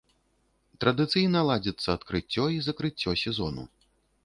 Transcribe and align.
Традыцыйна 0.83 1.43
ладзіцца 1.49 1.87
адкрыццё 1.97 2.49
і 2.57 2.59
закрыццё 2.71 3.17
сезону. 3.27 3.71